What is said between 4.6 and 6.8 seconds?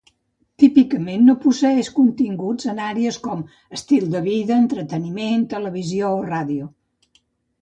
entreteniment, televisió o ràdio.